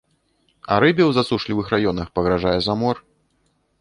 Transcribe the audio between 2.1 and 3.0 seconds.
пагражае замор.